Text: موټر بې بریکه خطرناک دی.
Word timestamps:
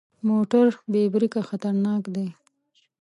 موټر 0.27 0.67
بې 0.91 1.03
بریکه 1.13 1.41
خطرناک 1.49 2.03
دی. 2.15 2.27